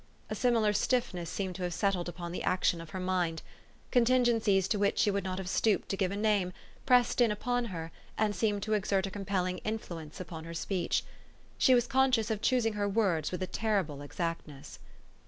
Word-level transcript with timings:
A 0.31 0.33
similar 0.33 0.73
stiffness 0.73 1.29
seemed 1.29 1.53
to 1.57 1.61
have 1.61 1.75
settled 1.75 2.09
upon 2.09 2.31
the 2.31 2.41
action 2.41 2.81
of 2.81 2.89
her 2.89 2.99
mind. 2.99 3.43
Contingencies 3.91 4.67
to 4.67 4.79
which 4.79 4.97
she 4.97 5.11
would 5.11 5.23
not 5.23 5.37
have 5.37 5.47
stooped 5.47 5.89
to 5.89 5.95
give 5.95 6.09
a 6.09 6.15
name, 6.15 6.53
pressed 6.87 7.21
in 7.21 7.29
upon 7.29 7.65
her, 7.65 7.91
and 8.17 8.35
seemed 8.35 8.63
to 8.63 8.73
exert 8.73 9.05
a 9.05 9.11
compelling 9.11 9.59
influence 9.59 10.19
upon 10.19 10.43
her 10.45 10.55
speech. 10.55 11.03
She 11.59 11.75
was 11.75 11.85
conscious 11.85 12.31
of 12.31 12.41
choosing 12.41 12.73
her 12.73 12.89
words 12.89 13.31
with 13.31 13.43
a 13.43 13.45
terrible 13.47 14.01
exactness. 14.01 14.79